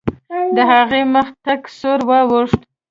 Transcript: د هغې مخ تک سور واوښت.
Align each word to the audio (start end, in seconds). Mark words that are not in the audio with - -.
د 0.55 0.57
هغې 0.71 1.01
مخ 1.13 1.27
تک 1.45 1.61
سور 1.79 1.99
واوښت. 2.09 2.59